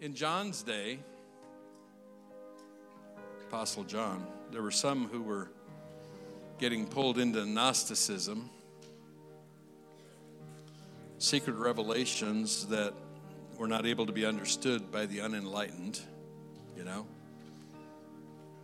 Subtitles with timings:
[0.00, 1.00] In John's day,
[3.48, 5.50] Apostle John, there were some who were
[6.60, 8.48] getting pulled into Gnosticism,
[11.18, 12.94] secret revelations that
[13.58, 15.98] were not able to be understood by the unenlightened,
[16.76, 17.04] you know.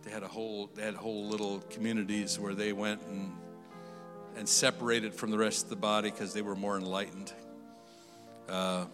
[0.03, 3.33] They had a whole they had whole little communities where they went and
[4.37, 7.33] and separated from the rest of the body because they were more enlightened.
[8.47, 8.85] Uh,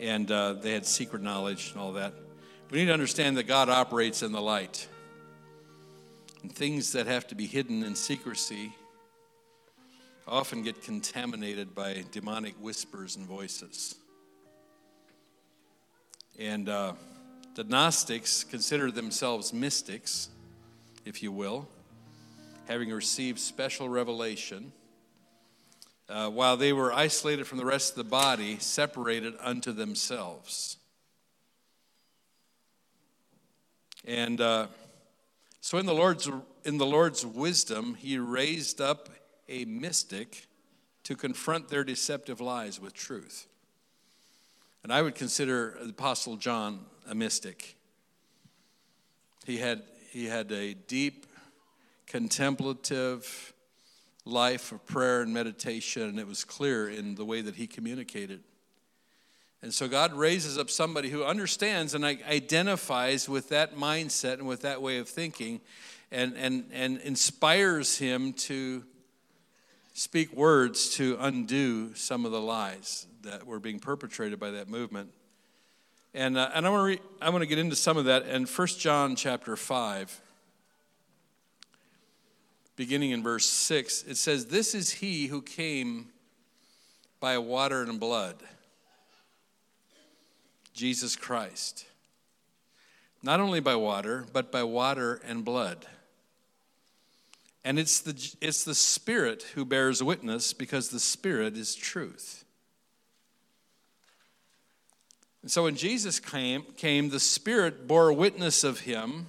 [0.00, 2.14] and uh, they had secret knowledge and all that.
[2.70, 4.88] We need to understand that God operates in the light.
[6.42, 8.72] And things that have to be hidden in secrecy
[10.26, 13.96] often get contaminated by demonic whispers and voices.
[16.38, 16.94] And uh,
[17.54, 20.30] the Gnostics considered themselves mystics,
[21.04, 21.68] if you will,
[22.68, 24.72] having received special revelation,
[26.10, 30.76] uh, while they were isolated from the rest of the body, separated unto themselves.
[34.04, 34.66] And uh,
[35.60, 36.28] so, in the Lord's
[36.64, 39.08] in the Lord's wisdom, He raised up
[39.48, 40.46] a mystic
[41.04, 43.46] to confront their deceptive lies with truth.
[44.82, 47.76] And I would consider the Apostle John a mystic.
[49.46, 51.26] He had he had a deep,
[52.06, 53.52] contemplative
[54.30, 58.40] life of prayer and meditation, and it was clear in the way that he communicated.
[59.62, 64.62] And so God raises up somebody who understands and identifies with that mindset and with
[64.62, 65.60] that way of thinking
[66.10, 68.84] and, and, and inspires him to
[69.92, 75.10] speak words to undo some of the lies that were being perpetrated by that movement.
[76.14, 78.46] And, uh, and I want to I want to get into some of that in
[78.46, 80.20] 1 John chapter 5
[82.80, 86.08] beginning in verse 6 it says this is he who came
[87.20, 88.36] by water and blood
[90.80, 91.84] Jesus Christ.
[93.22, 95.84] Not only by water, but by water and blood.
[97.64, 102.44] And it's the, it's the Spirit who bears witness because the Spirit is truth.
[105.42, 109.26] And so when Jesus came, came, the Spirit bore witness of him.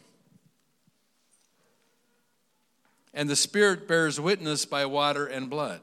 [3.13, 5.81] And the Spirit bears witness by water and blood.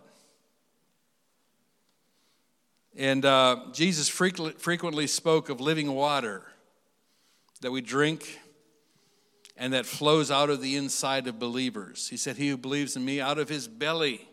[2.97, 6.43] And uh, Jesus frequently spoke of living water
[7.61, 8.41] that we drink
[9.57, 12.09] and that flows out of the inside of believers.
[12.09, 14.29] He said, He who believes in me, out of his belly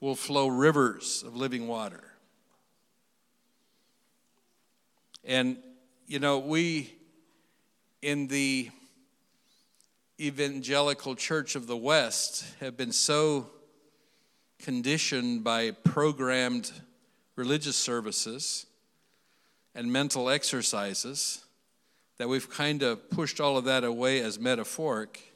[0.00, 2.02] will flow rivers of living water.
[5.24, 5.58] And,
[6.06, 6.92] you know, we
[8.00, 8.70] in the
[10.20, 13.50] evangelical church of the West have been so
[14.58, 16.70] conditioned by programmed
[17.36, 18.66] religious services
[19.74, 21.44] and mental exercises
[22.18, 25.32] that we've kind of pushed all of that away as metaphoric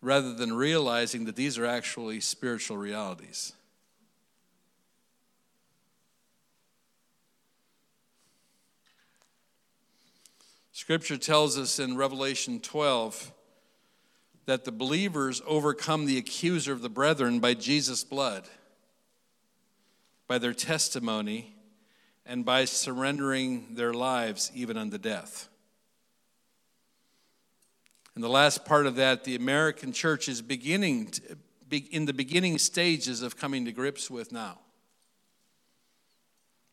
[0.00, 3.52] rather than realizing that these are actually spiritual realities.
[10.78, 13.32] Scripture tells us in Revelation 12
[14.46, 18.48] that the believers overcome the accuser of the brethren by Jesus' blood
[20.28, 21.56] by their testimony
[22.24, 25.48] and by surrendering their lives even unto death.
[28.14, 31.22] In the last part of that, the American church is beginning to,
[31.90, 34.60] in the beginning stages of coming to grips with now.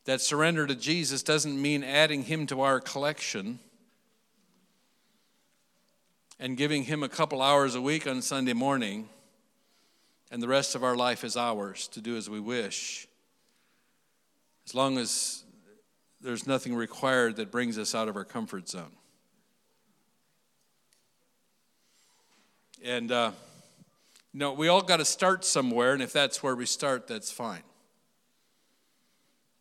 [0.03, 3.57] That surrender to Jesus doesn't mean adding him to our collection
[6.39, 9.09] and giving him a couple hours a week on Sunday morning,
[10.31, 13.07] and the rest of our life is ours to do as we wish
[14.65, 15.43] as long as
[16.21, 18.91] there's nothing required that brings us out of our comfort zone.
[22.83, 23.31] And, uh,
[24.33, 27.31] you know, we all got to start somewhere, and if that's where we start, that's
[27.31, 27.63] fine.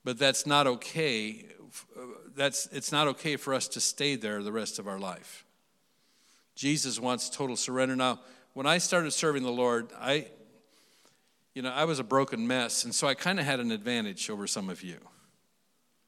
[0.04, 1.46] But that's not okay.
[2.34, 5.43] That's, it's not okay for us to stay there the rest of our life.
[6.54, 7.96] Jesus wants total surrender.
[7.96, 8.20] Now,
[8.52, 10.28] when I started serving the Lord, I,
[11.54, 14.30] you know, I was a broken mess, and so I kind of had an advantage
[14.30, 14.98] over some of you.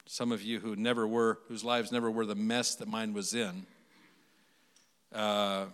[0.05, 3.33] Some of you who never were, whose lives never were the mess that mine was
[3.33, 3.65] in.
[5.13, 5.65] Uh,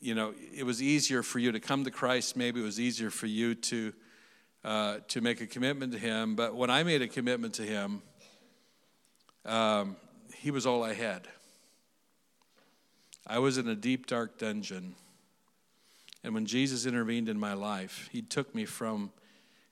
[0.00, 2.36] you know, it was easier for you to come to Christ.
[2.36, 3.92] Maybe it was easier for you to
[4.64, 6.34] uh, to make a commitment to Him.
[6.36, 8.02] But when I made a commitment to Him,
[9.44, 9.96] um,
[10.34, 11.28] He was all I had.
[13.32, 14.94] I was in a deep, dark dungeon
[16.24, 19.10] and when Jesus intervened in my life, He took me from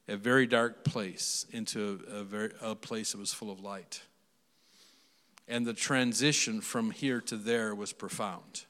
[0.08, 4.02] a very dark place into a, very, a place that was full of light.
[5.46, 8.64] And the transition from here to there was profound.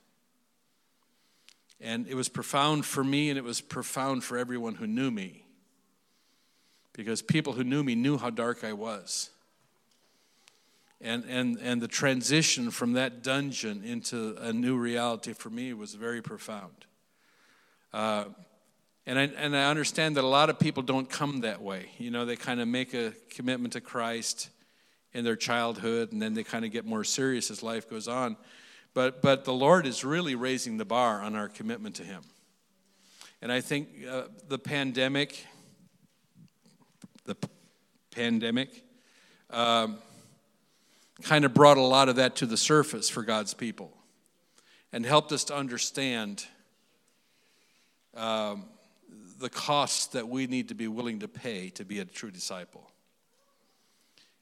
[1.81, 5.45] And it was profound for me, and it was profound for everyone who knew me.
[6.93, 9.31] Because people who knew me knew how dark I was.
[11.03, 15.95] And, and, and the transition from that dungeon into a new reality for me was
[15.95, 16.85] very profound.
[17.93, 18.25] Uh,
[19.07, 21.91] and I, and I understand that a lot of people don't come that way.
[21.99, 24.51] You know, they kind of make a commitment to Christ
[25.13, 28.37] in their childhood, and then they kind of get more serious as life goes on.
[28.93, 32.23] But, but the Lord is really raising the bar on our commitment to Him.
[33.41, 35.47] And I think uh, the pandemic,
[37.25, 37.49] the p-
[38.11, 38.85] pandemic,
[39.49, 39.99] um,
[41.23, 43.97] kind of brought a lot of that to the surface for God's people
[44.93, 46.45] and helped us to understand
[48.17, 48.65] um,
[49.39, 52.91] the costs that we need to be willing to pay to be a true disciple.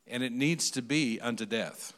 [0.06, 1.92] And it needs to be unto death.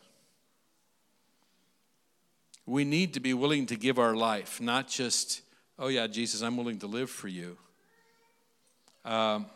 [2.66, 5.42] We need to be willing to give our life, not just,
[5.78, 7.56] oh, yeah, Jesus, I'm willing to live for you.
[9.04, 9.46] Um,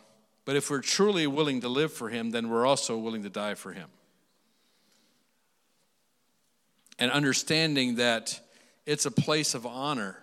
[0.44, 3.54] but if we're truly willing to live for Him, then we're also willing to die
[3.54, 3.88] for Him.
[6.98, 8.40] And understanding that
[8.86, 10.18] it's a place of honor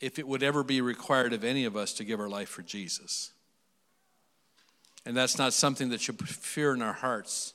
[0.00, 2.62] if it would ever be required of any of us to give our life for
[2.62, 3.30] Jesus.
[5.06, 7.54] And that's not something that should fear in our hearts.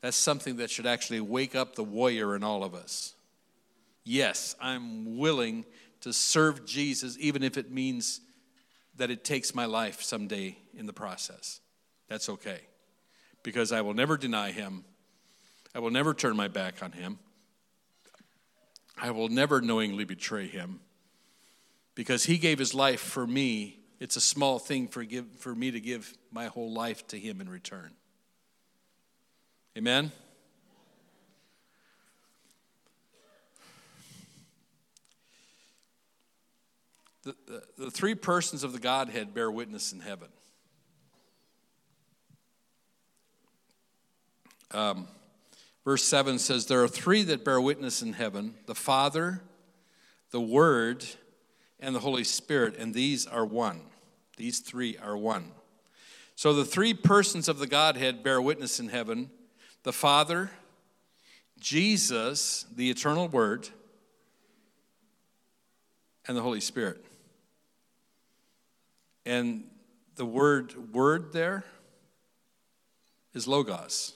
[0.00, 3.14] That's something that should actually wake up the warrior in all of us.
[4.04, 5.64] Yes, I'm willing
[6.00, 8.20] to serve Jesus, even if it means
[8.96, 11.60] that it takes my life someday in the process.
[12.08, 12.60] That's okay.
[13.42, 14.84] Because I will never deny him.
[15.74, 17.18] I will never turn my back on him.
[19.00, 20.80] I will never knowingly betray him.
[21.94, 23.78] Because he gave his life for me.
[24.00, 27.40] It's a small thing for, give, for me to give my whole life to him
[27.40, 27.92] in return.
[29.76, 30.10] Amen?
[37.22, 40.28] The, the, the three persons of the Godhead bear witness in heaven.
[44.72, 45.06] Um,
[45.84, 49.42] verse 7 says, There are three that bear witness in heaven the Father,
[50.30, 51.04] the Word,
[51.80, 53.80] and the Holy Spirit, and these are one.
[54.36, 55.52] These three are one.
[56.36, 59.30] So the three persons of the Godhead bear witness in heaven
[59.82, 60.50] the Father,
[61.58, 63.68] Jesus, the eternal Word,
[66.26, 67.04] and the Holy Spirit.
[69.24, 69.64] And
[70.16, 71.64] the word word there
[73.34, 74.14] is logos.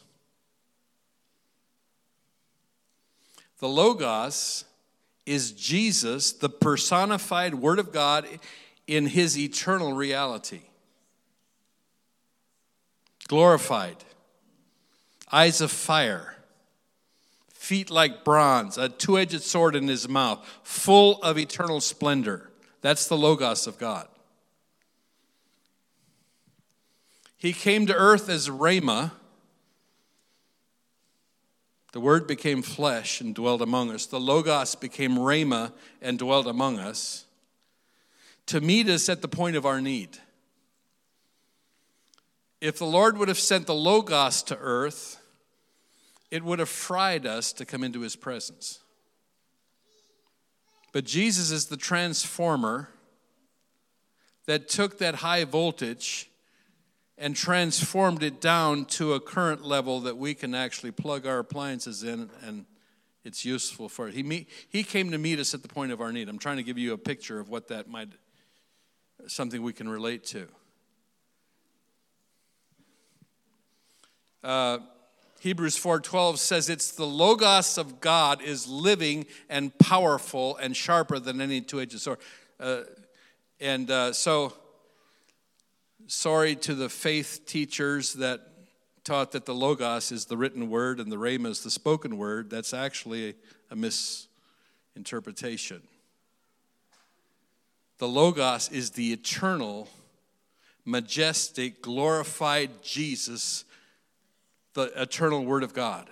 [3.59, 4.65] The logos
[5.25, 8.27] is Jesus, the personified word of God
[8.87, 10.63] in his eternal reality.
[13.27, 13.97] Glorified,
[15.33, 16.37] eyes of fire,
[17.53, 22.51] feet like bronze, a two edged sword in his mouth, full of eternal splendor.
[22.83, 24.07] That's the Logos of God.
[27.37, 29.11] He came to earth as Rhema.
[31.97, 34.05] The Word became flesh and dwelled among us.
[34.05, 35.73] The Logos became Rhema
[36.03, 37.25] and dwelled among us
[38.45, 40.19] to meet us at the point of our need.
[42.61, 45.23] If the Lord would have sent the Logos to earth,
[46.31, 48.81] it would have fried us to come into his presence.
[50.93, 52.91] But Jesus is the transformer
[54.45, 56.29] that took that high voltage
[57.19, 62.03] and transformed it down to a current level that we can actually plug our appliances
[62.03, 62.67] in and
[63.25, 64.15] it's useful for it.
[64.15, 66.29] He, meet, he came to meet us at the point of our need.
[66.29, 68.11] I'm trying to give you a picture of what that might,
[69.27, 70.47] something we can relate to.
[74.45, 74.79] Uh,
[75.41, 81.41] Hebrews 4:12 says it's the logos of God is living and powerful and sharper than
[81.41, 82.19] any two-edged sword.
[82.61, 82.83] Uh,
[83.59, 84.53] and uh, so
[86.07, 88.41] sorry to the faith teachers that
[89.05, 92.51] taught that the Logos is the written word and the Rhema is the spoken word.
[92.51, 93.35] That's actually
[93.71, 95.83] a misinterpretation.
[97.99, 99.89] The Logos is the eternal,
[100.85, 103.65] majestic, glorified Jesus,
[104.75, 106.09] the eternal Word of God.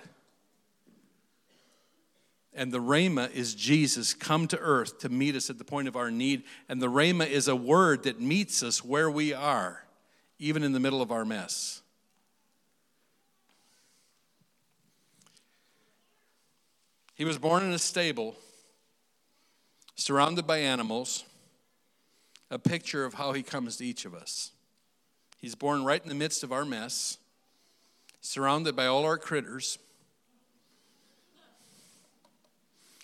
[2.55, 5.97] And the Rhema is Jesus come to earth to meet us at the point of
[5.97, 6.45] our need.
[6.69, 9.84] And the Rhema is a word that meets us where we are
[10.39, 11.83] even in the middle of our mess.
[17.15, 18.35] He was born in a stable,
[19.95, 21.25] surrounded by animals,
[22.51, 24.51] a picture of how he comes to each of us.
[25.39, 27.19] He's born right in the midst of our mess,
[28.21, 29.79] surrounded by all our critters,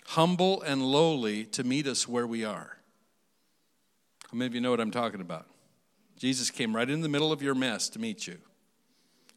[0.07, 2.77] humble and lowly to meet us where we are.
[4.29, 5.45] How many of you know what I'm talking about?
[6.21, 8.37] Jesus came right in the middle of your mess to meet you.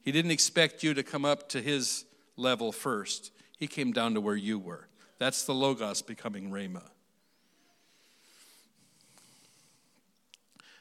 [0.03, 2.05] He didn't expect you to come up to his
[2.37, 4.87] level first, he came down to where you were.
[5.19, 6.83] That's the Logos becoming Rhema.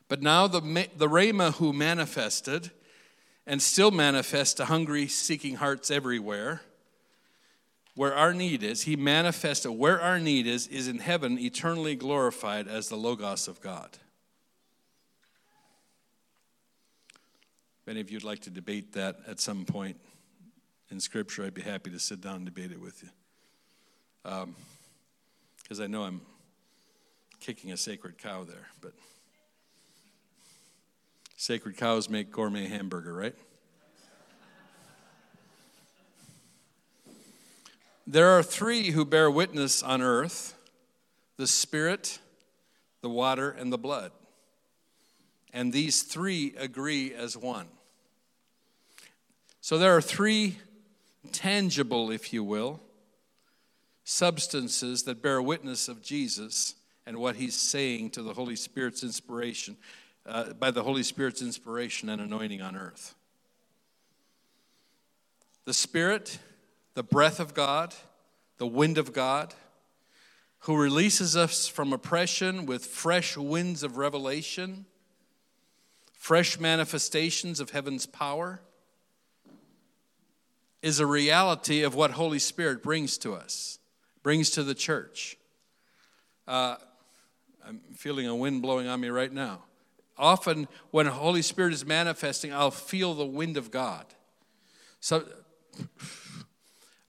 [0.10, 0.60] But now the,
[0.98, 2.72] the Rhema who manifested
[3.48, 6.64] and still manifests to hungry, seeking hearts everywhere,
[7.96, 12.68] where our need is, he manifested where our need is, is in heaven, eternally glorified
[12.68, 14.00] as the Logos of God.
[17.84, 19.98] If any of you'd like to debate that at some point
[20.90, 23.10] in Scripture, I'd be happy to sit down and debate it with you.
[24.24, 26.22] Because um, I know I'm
[27.42, 28.94] kicking a sacred cow there, but
[31.36, 33.36] sacred cows make gourmet hamburger, right?
[38.08, 40.56] There are three who bear witness on earth
[41.36, 42.20] the Spirit,
[43.02, 44.14] the water, and the blood.
[45.54, 47.68] And these three agree as one.
[49.62, 50.58] So there are three
[51.32, 52.82] tangible, if you will,
[54.04, 59.78] substances that bear witness of Jesus and what he's saying to the Holy Spirit's inspiration,
[60.26, 63.16] uh, by the Holy Spirit's inspiration and anointing on earth.
[65.66, 66.40] The Spirit,
[66.94, 67.94] the breath of God,
[68.58, 69.54] the wind of God,
[70.60, 74.86] who releases us from oppression with fresh winds of revelation,
[76.24, 78.62] fresh manifestations of heaven's power
[80.82, 83.78] is a reality of what Holy Spirit brings to us,
[84.24, 85.38] brings to the church.
[86.48, 86.78] Uh,
[87.68, 89.64] I'm feeling a wind blowing on me right now.
[90.18, 94.06] Often, when Holy Spirit is manifesting, I'll feel the wind of God.
[95.02, 95.26] So,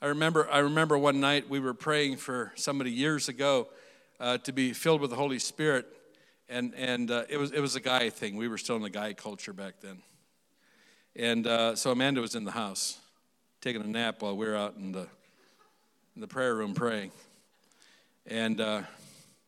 [0.02, 3.68] I remember, I remember one night we were praying for somebody years ago
[4.18, 5.86] uh, to be filled with the Holy Spirit,
[6.48, 8.36] and and uh, it was it was a guy thing.
[8.36, 10.02] We were still in the guy culture back then,
[11.16, 12.98] and uh, so Amanda was in the house,
[13.60, 15.06] taking a nap while we were out in the,
[16.16, 17.12] in the prayer room praying.
[18.26, 18.82] And uh,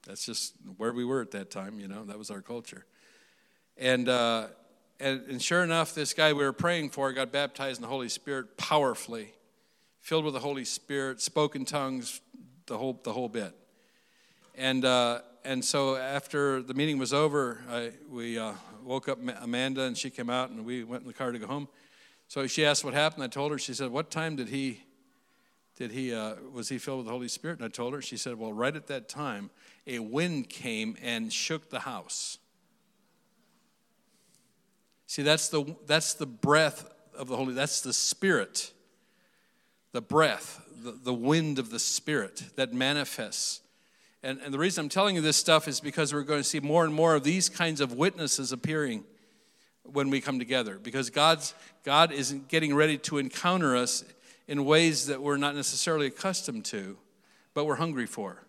[0.07, 2.87] that's just where we were at that time, you know, that was our culture.
[3.77, 4.47] And, uh,
[5.01, 8.09] and, and sure enough, this guy we were praying for got baptized in the Holy
[8.09, 9.35] Spirit powerfully,
[9.99, 12.21] filled with the Holy Spirit, spoke in tongues,
[12.67, 13.55] the whole, the whole bit.
[14.55, 19.83] And, uh, and so after the meeting was over, I, we uh, woke up Amanda
[19.83, 21.69] and she came out and we went in the car to go home.
[22.27, 23.23] So she asked what happened.
[23.23, 23.59] I told her.
[23.59, 24.83] She said, "What time did he?
[25.77, 26.13] Did he?
[26.13, 28.03] Uh, was he filled with the Holy Spirit?" And I told her.
[28.03, 29.51] She said, "Well, right at that time,
[29.87, 32.39] a wind came and shook the house."
[35.07, 37.55] See, that's the that's the breath of the Holy.
[37.55, 38.73] That's the Spirit.
[39.93, 43.61] The breath, the, the wind of the Spirit that manifests.
[44.23, 46.61] And, and the reason I'm telling you this stuff is because we're going to see
[46.61, 49.05] more and more of these kinds of witnesses appearing
[49.85, 51.55] when we come together because God's,
[51.85, 54.05] God is getting ready to encounter us
[54.49, 56.97] in ways that we're not necessarily accustomed to,
[57.55, 58.43] but we're hungry for.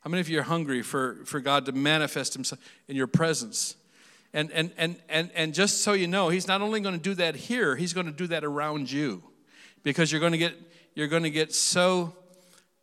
[0.00, 3.76] How many of you are hungry for, for God to manifest Himself in your presence?
[4.32, 7.14] And, and, and, and, and just so you know, He's not only going to do
[7.14, 9.22] that here, He's going to do that around you
[9.82, 10.54] because you're going to get,
[10.94, 12.14] you're going to get so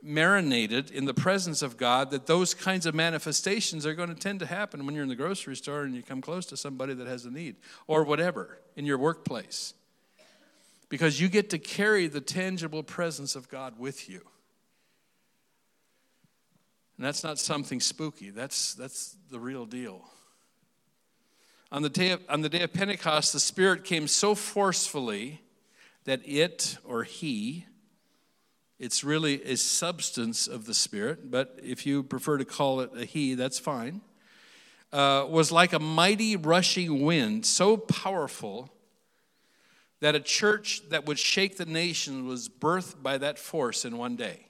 [0.05, 4.39] marinated in the presence of God that those kinds of manifestations are going to tend
[4.39, 7.07] to happen when you're in the grocery store and you come close to somebody that
[7.07, 7.55] has a need
[7.87, 9.73] or whatever in your workplace.
[10.87, 14.21] Because you get to carry the tangible presence of God with you.
[16.97, 20.01] And that's not something spooky, that's, that's the real deal.
[21.71, 25.41] On the, day of, on the day of Pentecost, the Spirit came so forcefully
[26.05, 27.65] that it or he
[28.77, 33.05] it's really a substance of the Spirit, but if you prefer to call it a
[33.05, 34.01] He, that's fine.
[34.91, 38.69] Uh, was like a mighty rushing wind, so powerful
[40.01, 44.15] that a church that would shake the nation was birthed by that force in one
[44.15, 44.45] day.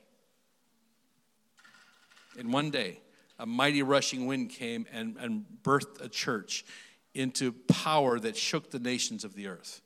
[2.38, 3.00] In one day,
[3.40, 6.66] a mighty rushing wind came and, and birthed a church
[7.14, 9.82] into power that shook the nations of the earth.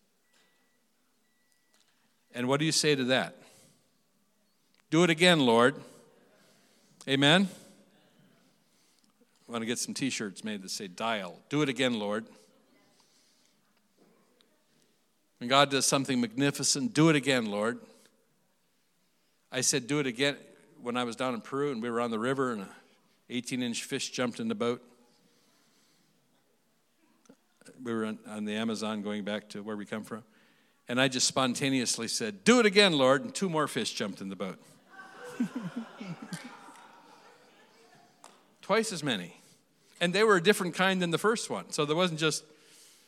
[2.34, 3.36] And what do you say to that?
[4.90, 5.76] Do it again, Lord.
[7.08, 7.48] Amen.
[9.48, 11.40] I want to get some t shirts made that say dial.
[11.50, 12.26] Do it again, Lord.
[15.40, 17.80] When God does something magnificent, do it again, Lord.
[19.52, 20.38] I said, do it again
[20.82, 22.70] when I was down in Peru and we were on the river and an
[23.30, 24.84] 18 inch fish jumped in the boat.
[27.84, 30.24] we were on, on the Amazon going back to where we come from.
[30.88, 33.24] And I just spontaneously said, Do it again, Lord.
[33.24, 34.60] And two more fish jumped in the boat.
[38.62, 39.42] Twice as many.
[40.02, 41.72] And they were a different kind than the first one.
[41.72, 42.44] So there wasn't just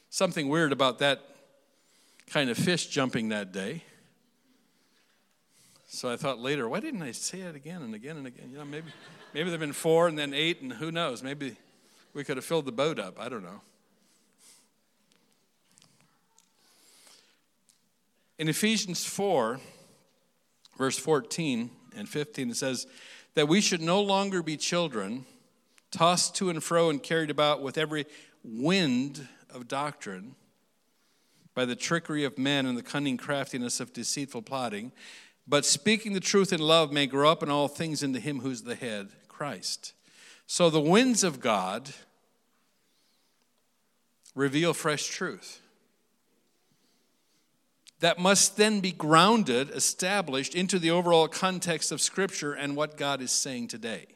[0.09, 1.21] something weird about that
[2.29, 3.83] kind of fish jumping that day.
[5.87, 8.49] So I thought later, why didn't I say it again and again and again?
[8.51, 8.87] You know, maybe,
[9.33, 11.21] maybe there've been four and then eight, and who knows?
[11.21, 11.57] Maybe
[12.13, 13.19] we could have filled the boat up.
[13.19, 13.61] I don't know.
[18.39, 19.59] In Ephesians 4,
[20.77, 22.87] verse 14 and 15, it says
[23.35, 25.25] that we should no longer be children,
[25.91, 28.05] tossed to and fro and carried about with every
[28.43, 30.35] wind of doctrine
[31.53, 34.91] by the trickery of men and the cunning craftiness of deceitful plotting
[35.47, 38.63] but speaking the truth in love may grow up in all things into him who's
[38.63, 39.93] the head, Christ.
[40.47, 41.91] So the winds of God
[44.35, 45.61] reveal fresh truth.
[48.01, 53.21] That must then be grounded, established into the overall context of Scripture and what God
[53.21, 54.07] is saying today.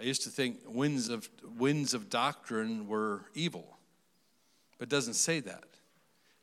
[0.00, 3.76] I used to think winds of, winds of doctrine were evil,
[4.78, 5.64] but it doesn't say that.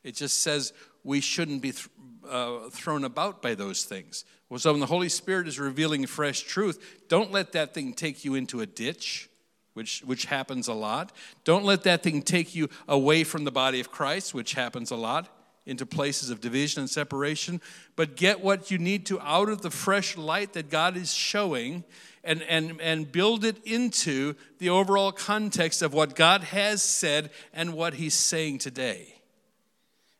[0.04, 1.90] It just says we shouldn't be th-
[2.30, 4.26] uh, thrown about by those things.
[4.48, 8.24] Well, so when the Holy Spirit is revealing fresh truth, don't let that thing take
[8.24, 9.28] you into a ditch,
[9.74, 11.12] which, which happens a lot.
[11.44, 14.96] Don't let that thing take you away from the body of Christ, which happens a
[14.96, 15.30] lot,
[15.66, 17.62] into places of division and separation.
[17.96, 21.84] But get what you need to out of the fresh light that God is showing
[22.24, 27.74] and, and, and build it into the overall context of what God has said and
[27.74, 29.16] what He's saying today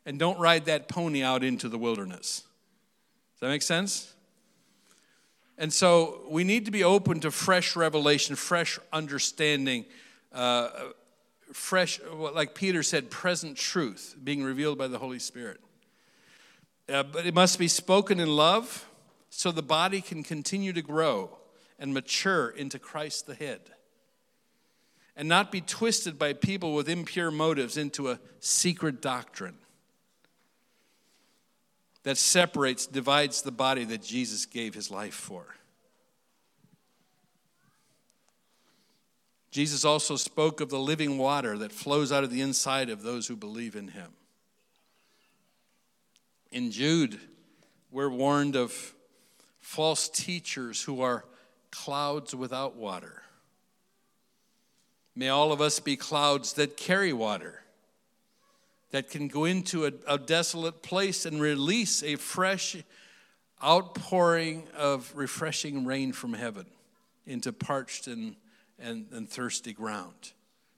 [0.04, 2.42] and don't ride that pony out into the wilderness.
[3.34, 4.12] Does that make sense?
[5.58, 9.84] And so we need to be open to fresh revelation, fresh understanding,
[10.32, 10.70] uh,
[11.52, 15.60] fresh, like Peter said, present truth being revealed by the Holy Spirit.
[16.88, 18.86] Uh, but it must be spoken in love
[19.30, 21.30] so the body can continue to grow
[21.78, 23.60] and mature into Christ the head.
[25.14, 29.56] And not be twisted by people with impure motives into a secret doctrine
[32.04, 35.46] that separates, divides the body that Jesus gave his life for.
[39.50, 43.26] Jesus also spoke of the living water that flows out of the inside of those
[43.26, 44.12] who believe in him.
[46.50, 47.20] In Jude,
[47.90, 48.94] we're warned of
[49.60, 51.24] false teachers who are
[51.70, 53.22] clouds without water.
[55.14, 57.61] May all of us be clouds that carry water
[58.92, 62.76] that can go into a, a desolate place and release a fresh
[63.64, 66.66] outpouring of refreshing rain from heaven
[67.26, 68.36] into parched and,
[68.78, 70.32] and, and thirsty ground.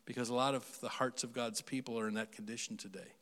[0.06, 3.12] Because a lot of the hearts of God's people are in that condition today.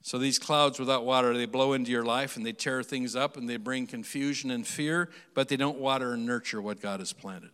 [0.00, 3.36] So these clouds without water, they blow into your life and they tear things up
[3.36, 7.12] and they bring confusion and fear, but they don't water and nurture what God has
[7.12, 7.50] planted.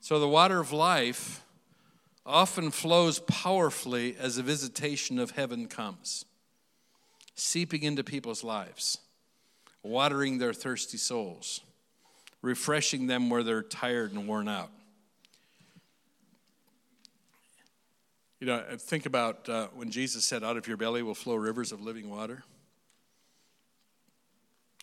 [0.00, 1.44] So the water of life
[2.24, 6.24] often flows powerfully as a visitation of heaven comes,
[7.34, 8.98] seeping into people's lives,
[9.82, 11.62] watering their thirsty souls,
[12.42, 14.70] refreshing them where they're tired and worn out.
[18.40, 21.72] You know, think about uh, when Jesus said, Out of your belly will flow rivers
[21.72, 22.44] of living water.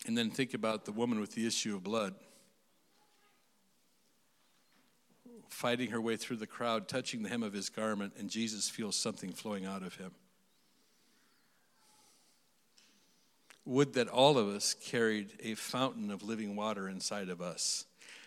[0.06, 2.14] And then think about the woman with the issue of blood.
[5.56, 8.94] Fighting her way through the crowd, touching the hem of his garment, and Jesus feels
[8.94, 10.10] something flowing out of him.
[13.64, 17.86] Would that all of us carried a fountain of living water inside of us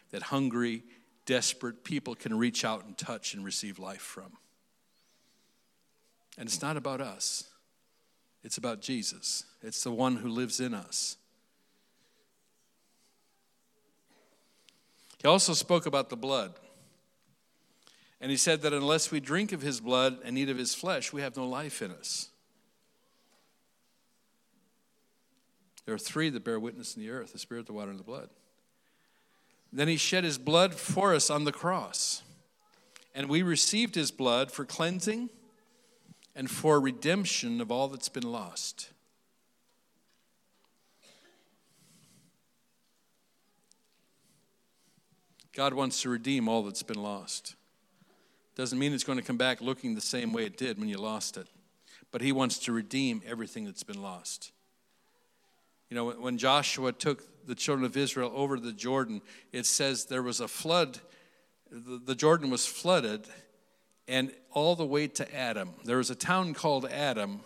[0.09, 0.81] that hungry,
[1.27, 4.31] desperate people can reach out and touch and receive life from.
[6.35, 7.43] And it's not about us,
[8.43, 9.43] it's about Jesus.
[9.61, 11.17] It's the one who lives in us.
[15.21, 16.55] He also spoke about the blood.
[18.21, 21.13] And he said that unless we drink of his blood and eat of his flesh,
[21.13, 22.29] we have no life in us.
[25.85, 28.03] There are three that bear witness in the earth the spirit, the water, and the
[28.03, 28.29] blood.
[29.71, 32.23] Then he shed his blood for us on the cross.
[33.15, 35.29] And we received his blood for cleansing
[36.35, 38.91] and for redemption of all that's been lost.
[45.53, 47.55] God wants to redeem all that's been lost.
[48.59, 50.97] Doesn't mean it's going to come back looking the same way it did when you
[50.97, 51.47] lost it.
[52.11, 54.51] But he wants to redeem everything that's been lost.
[55.89, 59.21] You know, when Joshua took the children of Israel over the Jordan,
[59.53, 60.99] it says there was a flood.
[61.71, 63.27] The, Jordan was flooded,
[64.09, 65.69] and all the way to Adam.
[65.85, 67.39] There was a town called Adam,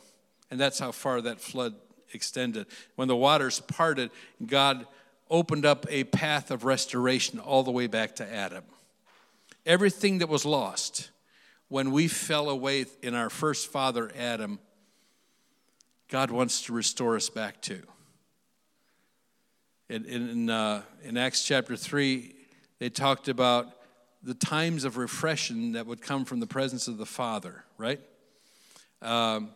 [0.49, 1.75] and that's how far that flood
[2.11, 2.65] extended.
[2.95, 4.09] When the waters parted,
[4.43, 4.87] God
[5.29, 8.63] opened up a path of restoration all the way back to Adam.
[9.65, 11.09] Everything that was lost
[11.69, 14.59] when we fell away in our first father, Adam,
[16.09, 17.81] God wants to restore us back to.
[19.89, 22.35] In, in, uh, in Acts chapter 3,
[22.79, 23.67] they talked about
[24.21, 27.99] the times of refreshing that would come from the presence of the Father, right?
[29.01, 29.49] Um,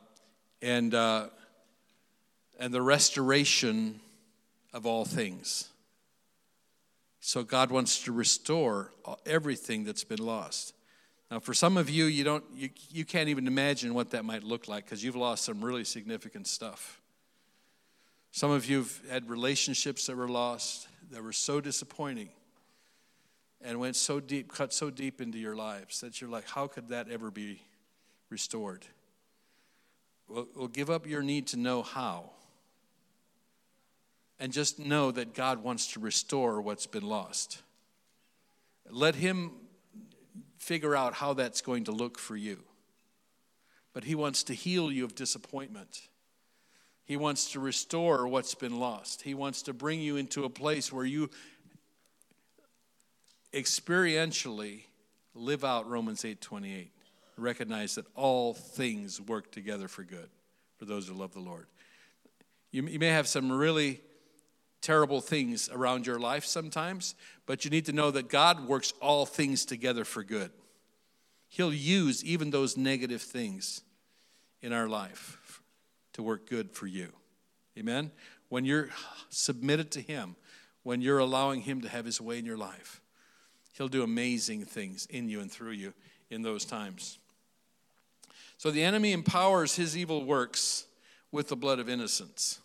[0.61, 1.27] and, uh,
[2.59, 3.99] and the restoration
[4.73, 5.69] of all things.
[7.19, 8.91] So God wants to restore
[9.25, 10.73] everything that's been lost.
[11.29, 14.43] Now, for some of you, you, don't, you, you can't even imagine what that might
[14.43, 17.01] look like because you've lost some really significant stuff.
[18.31, 22.29] Some of you have had relationships that were lost that were so disappointing
[23.61, 26.89] and went so deep, cut so deep into your lives that you're like, how could
[26.89, 27.61] that ever be
[28.29, 28.85] restored?
[30.29, 32.31] Well, well give up your need to know how.
[34.39, 37.61] And just know that God wants to restore what's been lost.
[38.89, 39.51] Let Him
[40.57, 42.59] figure out how that's going to look for you.
[43.93, 46.07] But He wants to heal you of disappointment.
[47.03, 49.21] He wants to restore what's been lost.
[49.21, 51.29] He wants to bring you into a place where you
[53.53, 54.83] experientially
[55.33, 56.91] live out Romans 8:28.
[57.37, 60.29] Recognize that all things work together for good
[60.77, 61.67] for those who love the Lord.
[62.71, 64.01] You, you may have some really
[64.81, 69.25] terrible things around your life sometimes, but you need to know that God works all
[69.25, 70.51] things together for good.
[71.49, 73.81] He'll use even those negative things
[74.61, 75.61] in our life
[76.13, 77.09] to work good for you.
[77.77, 78.11] Amen?
[78.49, 78.89] When you're
[79.29, 80.35] submitted to Him,
[80.83, 83.01] when you're allowing Him to have His way in your life,
[83.73, 85.93] He'll do amazing things in you and through you
[86.29, 87.19] in those times.
[88.57, 90.87] So the enemy empowers his evil works
[91.31, 92.59] with the blood of innocents.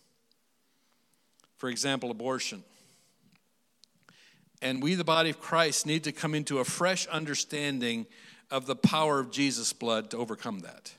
[1.63, 2.65] For example, abortion.
[4.61, 8.07] And we, the body of Christ, need to come into a fresh understanding
[8.51, 10.93] of the power of Jesus' blood to overcome that.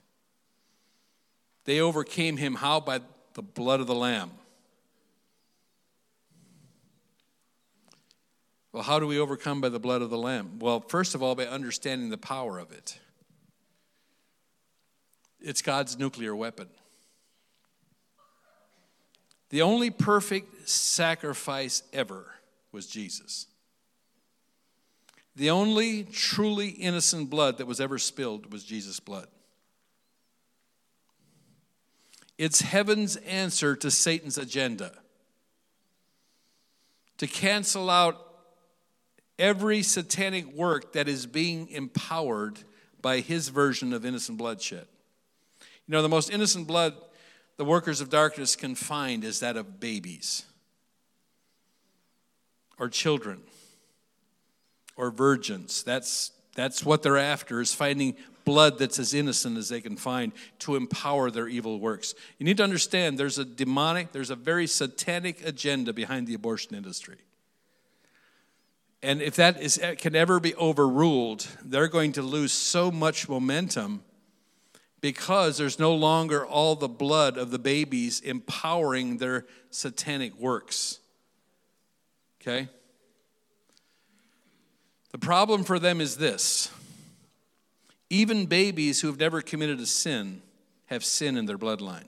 [1.65, 2.80] They overcame him how?
[2.80, 3.02] By
[3.34, 4.32] the blood of the Lamb.
[8.71, 10.60] Well, how do we overcome by the blood of the Lamb?
[10.60, 12.97] Well, first of all, by understanding the power of it.
[15.41, 16.69] It's God's nuclear weapon.
[19.49, 22.26] The only perfect sacrifice ever
[22.71, 23.47] was Jesus.
[25.36, 29.28] The only truly innocent blood that was ever spilled was Jesus' blood.
[32.38, 34.91] It's heaven's answer to Satan's agenda
[37.17, 38.17] to cancel out
[39.39, 42.60] every satanic work that is being empowered
[43.02, 44.88] by his version of innocent bloodshed.
[45.88, 46.95] You know, the most innocent blood
[47.58, 50.45] the workers of darkness can find is that of babies
[52.79, 53.41] or children
[54.95, 55.83] or virgins.
[55.83, 60.31] That's, that's what they're after, is finding blood that's as innocent as they can find
[60.59, 62.13] to empower their evil works.
[62.38, 66.75] You need to understand there's a demonic, there's a very satanic agenda behind the abortion
[66.75, 67.17] industry.
[69.01, 73.27] And if that is, eh, can ever be overruled, they're going to lose so much
[73.27, 74.03] momentum
[75.01, 80.99] because there's no longer all the blood of the babies empowering their satanic works.
[82.43, 82.67] Okay?
[85.12, 86.69] The problem for them is this
[88.10, 90.41] even babies who have never committed a sin
[90.88, 92.06] have sin in their bloodline.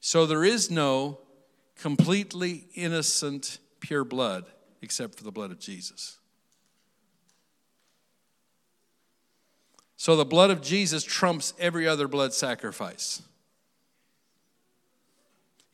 [0.00, 1.18] So there is no
[1.76, 4.46] completely innocent, pure blood
[4.80, 6.18] except for the blood of Jesus.
[9.96, 13.20] So the blood of Jesus trumps every other blood sacrifice.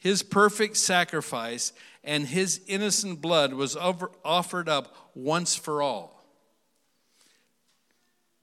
[0.02, 6.24] His perfect sacrifice and his innocent blood was offered up once for all.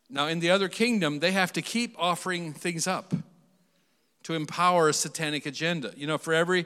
[0.09, 3.13] Now, in the other kingdom, they have to keep offering things up
[4.23, 5.91] to empower a satanic agenda.
[5.97, 6.65] You know, for every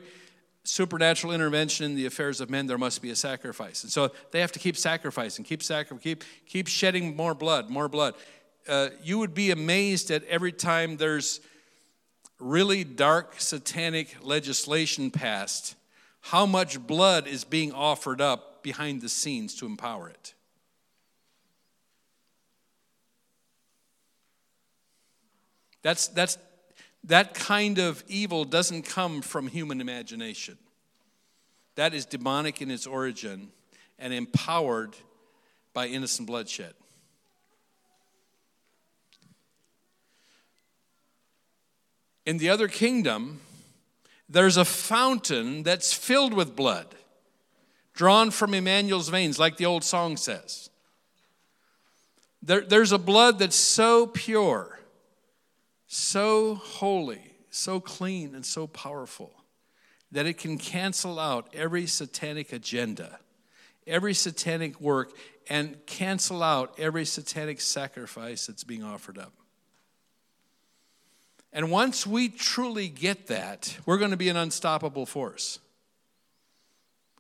[0.64, 3.84] supernatural intervention in the affairs of men, there must be a sacrifice.
[3.84, 7.90] And so they have to keep sacrificing, keep sacrificing, keep, keep shedding more blood, more
[7.90, 8.14] blood
[8.68, 11.42] uh, you would be amazed at every time there's
[12.44, 15.76] really dark satanic legislation passed,
[16.22, 20.34] how much blood is being offered up behind the scenes to empower it.
[25.82, 26.38] That's, that's,
[27.06, 30.58] that kind of evil doesn't come from human imagination.
[31.76, 33.50] That is demonic in its origin
[34.00, 34.96] and empowered
[35.74, 36.74] by innocent bloodshed.
[42.26, 43.42] In the other kingdom,
[44.30, 46.88] there's a fountain that's filled with blood,
[47.94, 50.70] drawn from Emmanuel's veins, like the old song says.
[52.42, 54.80] There, there's a blood that's so pure,
[55.88, 59.32] so holy, so clean, and so powerful
[60.12, 63.20] that it can cancel out every satanic agenda,
[63.88, 65.12] every satanic work,
[65.50, 69.34] and cancel out every satanic sacrifice that's being offered up.
[71.54, 75.60] And once we truly get that, we're going to be an unstoppable force.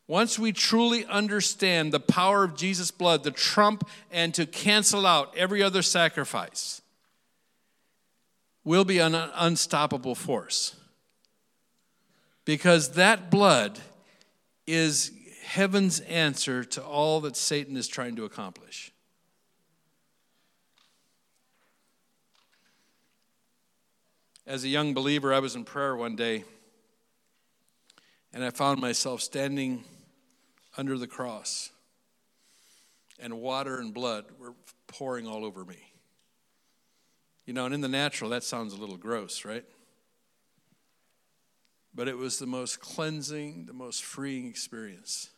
[0.07, 5.33] Once we truly understand the power of Jesus' blood to trump and to cancel out
[5.37, 6.81] every other sacrifice,
[8.63, 10.75] we'll be an unstoppable force.
[12.43, 13.79] Because that blood
[14.65, 15.11] is
[15.43, 18.92] heaven's answer to all that Satan is trying to accomplish.
[24.45, 26.43] As a young believer, I was in prayer one day
[28.33, 29.83] and I found myself standing
[30.75, 31.69] under the cross,
[33.19, 34.55] and water and blood were
[34.87, 35.77] pouring all over me.
[37.45, 39.63] You know, and in the natural, that sounds a little gross, right?
[41.93, 45.29] But it was the most cleansing, the most freeing experience.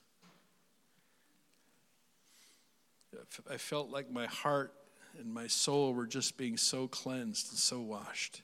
[3.52, 4.74] I felt like my heart
[5.20, 8.42] and my soul were just being so cleansed and so washed.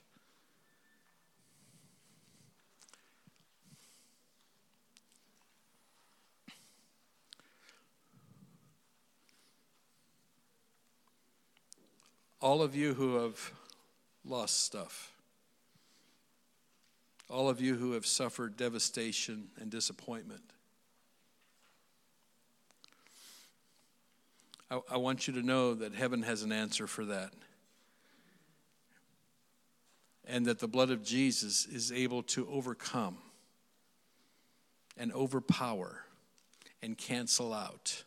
[12.42, 13.52] All of you who have
[14.24, 15.12] lost stuff,
[17.30, 20.42] all of you who have suffered devastation and disappointment.
[24.70, 27.32] I, I, want you to know that heaven has an answer for that.
[30.26, 33.18] And that the blood of Jesus is able to overcome
[34.96, 36.04] and overpower
[36.82, 38.04] and cancel out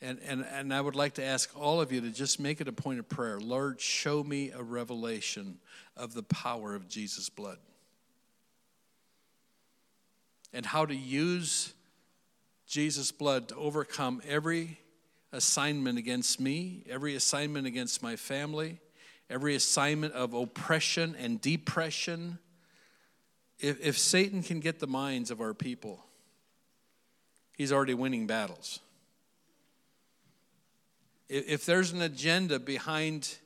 [0.00, 2.68] and, and, and I would like to ask all of you to just make it
[2.68, 3.40] a point of prayer.
[3.40, 5.58] Lord, show me a revelation
[5.96, 7.58] of the power of Jesus' blood
[10.52, 11.72] and how to use
[12.66, 14.78] Jesus' blood to overcome every
[15.32, 18.78] assignment against me, every assignment against my family,
[19.28, 22.38] every assignment of oppression and depression.
[23.58, 26.04] If, if Satan can get the minds of our people,
[27.56, 28.80] he's already winning battles.
[31.28, 33.36] If there's an agenda behind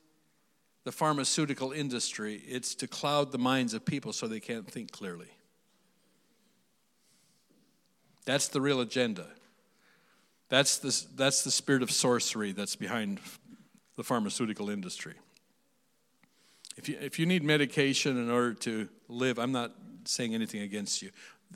[0.85, 5.29] the pharmaceutical industry, it's to cloud the minds of people so they can't think clearly.
[8.27, 9.27] That's the real agenda.
[10.49, 13.21] That's the, that's the spirit of sorcery that's behind
[13.97, 15.15] the pharmaceutical industry.
[16.77, 19.73] If you, if you need medication in order to live, I'm not
[20.05, 21.11] saying anything against you.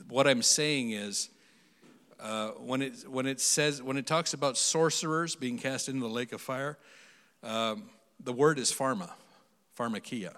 [0.07, 1.29] What I'm saying is
[2.19, 6.09] uh, when, it, when it says, when it talks about sorcerers being cast into the
[6.09, 6.77] lake of fire,
[7.43, 7.89] um,
[8.23, 9.11] the word is pharma,
[9.77, 10.33] pharmakeia.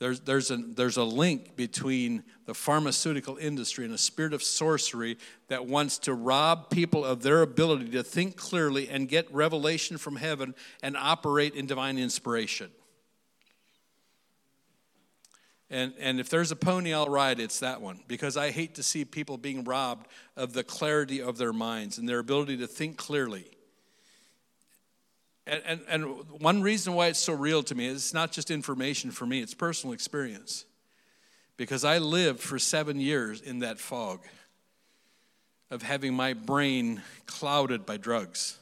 [0.00, 5.16] There's, there's, a, there's a link between the pharmaceutical industry and a spirit of sorcery
[5.48, 10.16] that wants to rob people of their ability to think clearly and get revelation from
[10.16, 12.70] heaven and operate in divine inspiration.
[15.74, 18.82] And, and if there's a pony I'll ride, it's that one because I hate to
[18.84, 20.06] see people being robbed
[20.36, 23.44] of the clarity of their minds and their ability to think clearly.
[25.48, 26.04] And, and, and
[26.40, 29.40] one reason why it's so real to me is it's not just information for me,
[29.40, 30.64] it's personal experience.
[31.56, 34.20] Because I lived for seven years in that fog
[35.72, 38.58] of having my brain clouded by drugs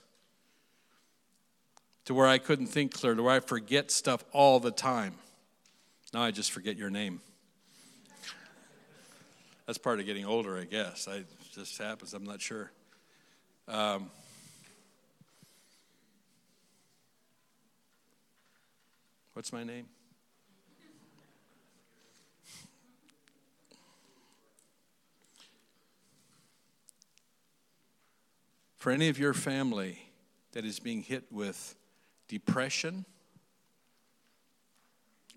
[2.07, 5.17] to where I couldn't think clear, to where I forget stuff all the time.
[6.13, 7.21] Now I just forget your name.
[9.67, 11.09] That's part of getting older, I guess.
[11.09, 11.23] I
[11.55, 12.13] just happens.
[12.13, 12.71] I'm not sure.
[13.67, 14.11] Um,
[19.33, 19.87] what's my name?
[28.77, 29.99] For any of your family
[30.53, 31.77] that is being hit with
[32.29, 33.07] depression,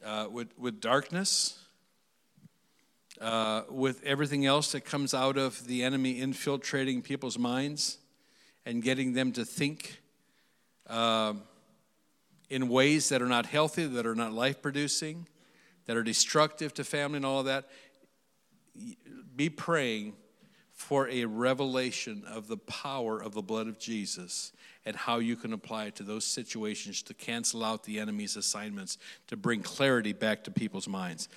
[0.06, 1.60] uh, with, with darkness,
[3.20, 7.98] uh, with everything else that comes out of the enemy infiltrating people's minds
[8.66, 10.02] and getting them to think
[10.88, 11.34] uh,
[12.50, 15.28] in ways that are not healthy, that are not life producing,
[15.88, 17.66] that are destructive to family and all of that.
[19.36, 20.14] be praying
[20.76, 24.52] for a revelation of the power of the blood of Jesus
[24.86, 28.98] and how you can apply it to those situations to cancel out the enemy's assignments,
[29.28, 31.30] to bring clarity back to people's minds.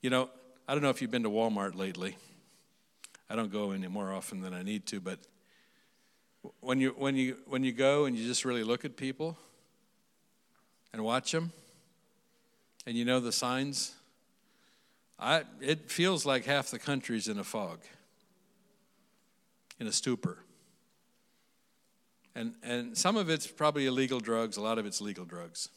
[0.00, 0.30] You know,
[0.68, 2.16] I don't know if you've been to Walmart lately.
[3.28, 5.18] I don't go any more often than I need to, but
[6.60, 9.36] when you when you when you go and you just really look at people
[10.92, 11.50] and watch them
[12.86, 13.96] and you know the signs
[15.18, 17.80] I it feels like half the country's in a fog
[19.78, 20.38] in a stupor
[22.34, 25.68] and and some of it's probably illegal drugs a lot of it's legal drugs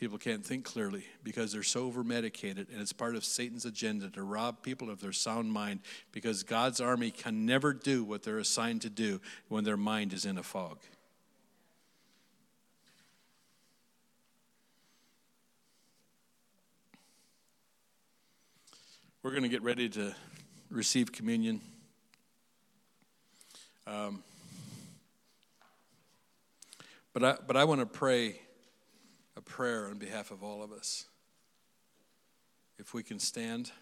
[0.00, 4.08] People can't think clearly because they're so over medicated, and it's part of Satan's agenda
[4.08, 8.38] to rob people of their sound mind because God's army can never do what they're
[8.38, 10.78] assigned to do when their mind is in a fog.
[19.22, 20.14] We're going to get ready to
[20.70, 21.60] receive communion.
[23.90, 24.22] Um,
[27.12, 28.40] but I, but I want to pray
[29.36, 31.06] a prayer on behalf of all of us.
[32.78, 33.72] If we can stand,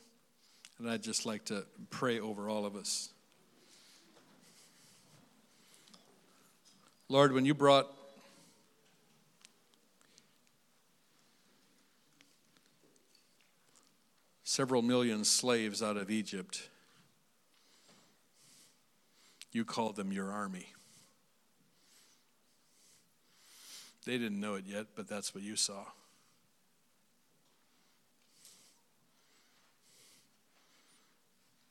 [0.78, 3.10] and I'd just like to pray over all of us.
[7.10, 7.92] Lord, when you brought
[14.42, 16.70] several million slaves out of Egypt,
[19.52, 20.72] you called them your army.
[24.04, 25.84] They didn't know it yet, but that's what you saw.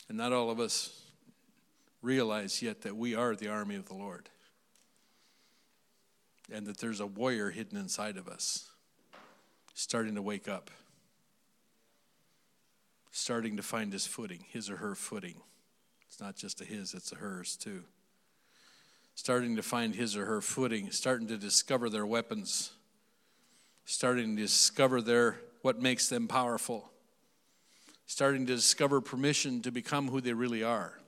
[0.09, 1.01] And not all of us
[2.01, 4.29] realize yet that we are the army of the Lord.
[6.53, 8.69] And that there's a warrior hidden inside of us,
[9.73, 10.71] starting to wake up,
[13.11, 15.41] starting to find his footing, his or her footing.
[16.07, 17.83] It's not just a his, it's a hers too
[19.17, 22.71] starting to find his or her footing, starting to discover their weapons,
[23.83, 26.91] starting to discover their what makes them powerful,
[28.05, 30.99] starting to discover permission to become who they really are.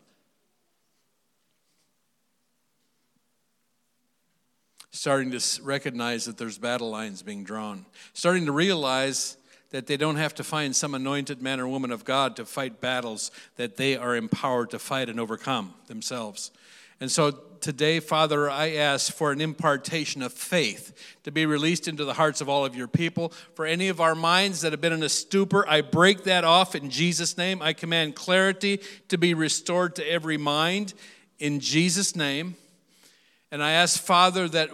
[4.89, 9.38] Starting to recognize that there's battle lines being drawn, starting to realize
[9.71, 12.82] that they don't have to find some anointed man or woman of God to fight
[12.82, 16.51] battles that they are empowered to fight and overcome themselves.
[16.99, 22.03] And so today, Father, I ask for an impartation of faith to be released into
[22.03, 23.32] the hearts of all of your people.
[23.53, 26.75] For any of our minds that have been in a stupor, I break that off
[26.75, 27.62] in Jesus' name.
[27.62, 30.93] I command clarity to be restored to every mind
[31.38, 32.55] in Jesus' name.
[33.51, 34.69] And I ask, Father, that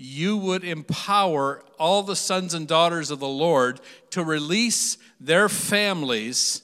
[0.00, 3.80] you would empower all the sons and daughters of the Lord
[4.10, 6.62] to release their families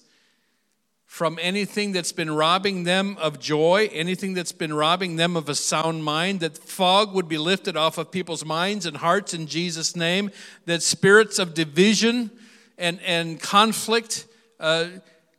[1.05, 5.55] from anything that's been robbing them of joy, anything that's been robbing them of a
[5.55, 9.97] sound mind, that fog would be lifted off of people's minds and hearts in Jesus'
[9.97, 10.31] name,
[10.67, 12.31] that spirits of division
[12.79, 14.27] and, and conflict
[14.61, 14.87] uh,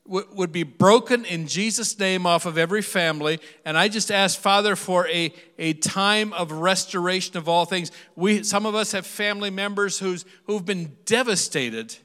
[0.08, 3.40] would be broken in Jesus' name off of every family.
[3.66, 7.92] And I just ask, Father, for a, a time of restoration of all things.
[8.16, 11.96] We, some of us have family members who's, who've been devastated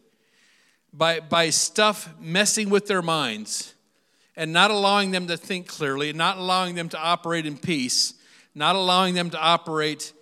[0.94, 3.74] by, by stuff messing with their minds
[4.34, 8.14] and not allowing them to think clearly, not allowing them to operate in peace,
[8.54, 10.14] not allowing them to operate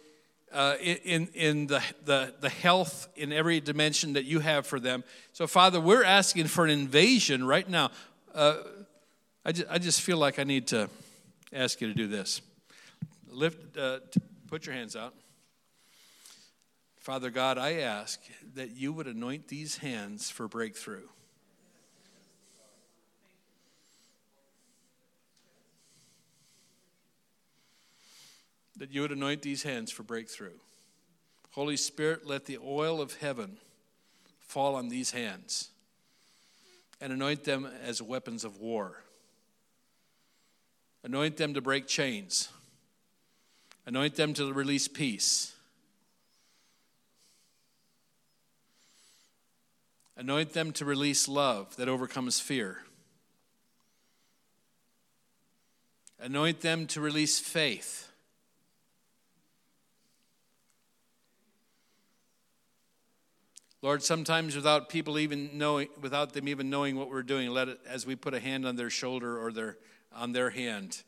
[0.52, 5.04] uh, in, in the, the, the health in every dimension that you have for them.
[5.32, 7.90] So, Father, we're asking for an invasion right now.
[8.34, 8.58] Uh,
[9.44, 10.88] I, just, I just feel like I need to
[11.52, 12.40] ask you to do this.
[13.30, 14.00] Lift, uh,
[14.48, 15.14] put your hands out.
[16.96, 18.20] Father God, I ask
[18.54, 21.08] that you would anoint these hands for breakthrough.
[28.78, 30.58] That you would anoint these hands for breakthrough.
[31.50, 33.58] Holy Spirit, let the oil of heaven
[34.38, 35.68] fall on these hands
[37.00, 39.03] and anoint them as weapons of war.
[41.03, 42.48] Anoint them to break chains.
[43.86, 45.55] Anoint them to release peace.
[50.16, 52.82] Anoint them to release love that overcomes fear.
[56.20, 58.07] Anoint them to release faith.
[63.81, 67.79] Lord, sometimes without people even knowing, without them even knowing what we're doing, let it,
[67.89, 69.79] as we put a hand on their shoulder or their,
[70.12, 71.03] on their hand,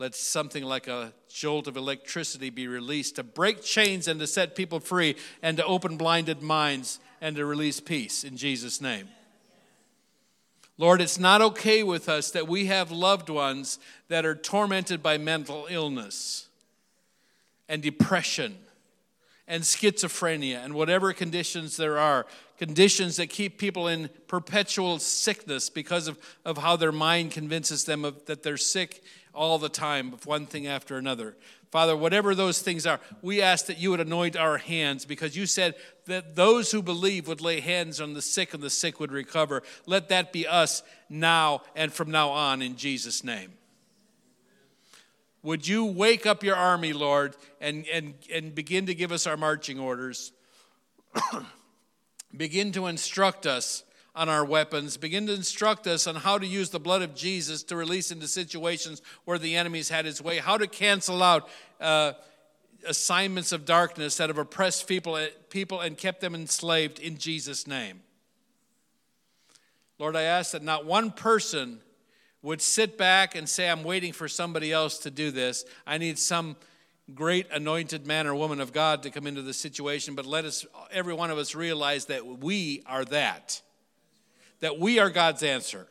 [0.00, 4.56] let something like a jolt of electricity be released to break chains and to set
[4.56, 9.08] people free and to open blinded minds and to release peace in Jesus' name.
[10.76, 15.18] Lord, it's not okay with us that we have loved ones that are tormented by
[15.18, 16.48] mental illness
[17.68, 18.56] and depression
[19.48, 22.26] and schizophrenia and whatever conditions there are,
[22.58, 28.04] conditions that keep people in perpetual sickness because of, of how their mind convinces them
[28.04, 29.02] of, that they're sick
[29.34, 31.34] all the time of one thing after another.
[31.70, 35.46] Father, whatever those things are, we ask that you would anoint our hands because you
[35.46, 35.74] said
[36.06, 39.62] that those who believe would lay hands on the sick and the sick would recover.
[39.86, 43.57] Let that be us now and from now on in Jesus' name.
[45.42, 49.36] Would you wake up your army, Lord, and, and, and begin to give us our
[49.36, 50.32] marching orders?
[52.36, 53.84] begin to instruct us
[54.14, 54.96] on our weapons.
[54.96, 58.26] Begin to instruct us on how to use the blood of Jesus to release into
[58.26, 61.48] situations where the enemy's had his way, how to cancel out
[61.80, 62.12] uh,
[62.86, 67.66] assignments of darkness that have oppressed people, uh, people and kept them enslaved in Jesus'
[67.66, 68.00] name.
[70.00, 71.80] Lord, I ask that not one person
[72.42, 75.64] would sit back and say, I'm waiting for somebody else to do this.
[75.86, 76.56] I need some
[77.14, 80.66] great anointed man or woman of God to come into the situation, but let us,
[80.90, 83.62] every one of us, realize that we are that
[84.60, 85.86] that we are God's answer.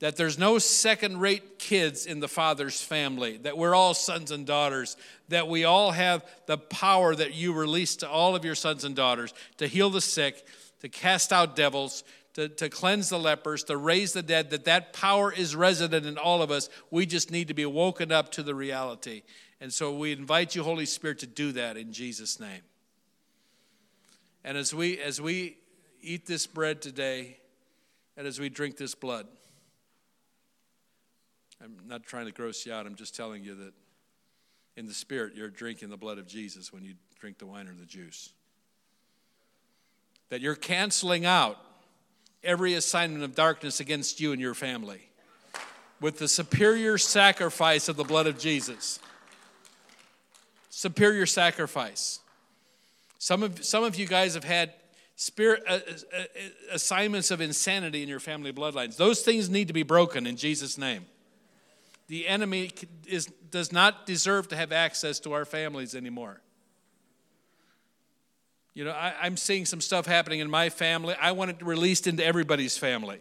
[0.00, 4.46] That there's no second rate kids in the Father's family, that we're all sons and
[4.46, 4.96] daughters,
[5.28, 8.96] that we all have the power that you release to all of your sons and
[8.96, 10.46] daughters to heal the sick,
[10.80, 12.02] to cast out devils,
[12.34, 16.16] to, to cleanse the lepers, to raise the dead, that that power is resident in
[16.16, 16.68] all of us.
[16.90, 19.22] We just need to be woken up to the reality.
[19.60, 22.62] And so we invite you, Holy Spirit, to do that in Jesus' name.
[24.44, 25.58] And as we as we
[26.02, 27.36] eat this bread today
[28.16, 29.26] and as we drink this blood.
[31.62, 33.72] I'm not trying to gross you out, I'm just telling you that
[34.76, 37.74] in the spirit, you're drinking the blood of Jesus when you drink the wine or
[37.74, 38.32] the juice.
[40.30, 41.58] That you're canceling out
[42.42, 45.10] every assignment of darkness against you and your family
[46.00, 48.98] with the superior sacrifice of the blood of Jesus.
[50.70, 52.20] Superior sacrifice.
[53.18, 54.72] Some of, some of you guys have had
[55.16, 55.80] spirit uh,
[56.16, 56.22] uh,
[56.72, 58.96] assignments of insanity in your family bloodlines.
[58.96, 61.04] Those things need to be broken in Jesus' name.
[62.08, 62.72] The enemy
[63.06, 66.40] is, does not deserve to have access to our families anymore.
[68.74, 71.14] You know, I, am seeing some stuff happening in my family.
[71.20, 73.20] I want it released into everybody's family.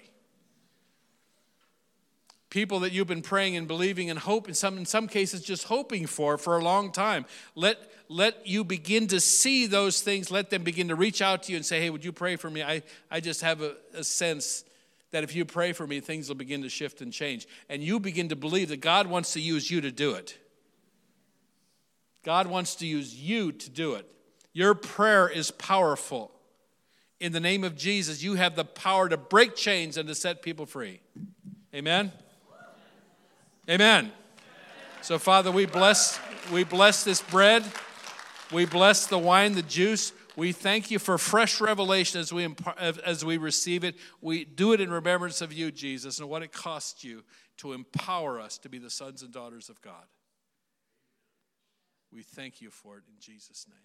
[2.50, 6.08] People that you've been praying and believing and hoping, some in some cases just hoping
[6.08, 7.26] for for a long time.
[7.56, 7.78] Let
[8.08, 10.32] let you begin to see those things.
[10.32, 12.50] Let them begin to reach out to you and say, Hey, would you pray for
[12.50, 12.64] me?
[12.64, 12.82] I,
[13.12, 14.64] I just have a, a sense
[15.12, 17.48] that if you pray for me, things will begin to shift and change.
[17.68, 20.38] And you begin to believe that God wants to use you to do it.
[22.24, 24.12] God wants to use you to do it.
[24.54, 26.32] Your prayer is powerful.
[27.20, 30.42] In the name of Jesus, you have the power to break chains and to set
[30.42, 31.02] people free.
[31.74, 32.12] Amen.
[33.70, 34.12] Amen.
[35.02, 36.20] So, Father, we bless
[36.52, 37.64] we bless this bread.
[38.52, 40.12] We bless the wine, the juice.
[40.36, 42.48] We thank you for fresh revelation as we,
[42.78, 43.96] as we receive it.
[44.22, 47.24] We do it in remembrance of you, Jesus, and what it cost you
[47.58, 50.06] to empower us to be the sons and daughters of God.
[52.12, 53.78] We thank you for it in Jesus' name.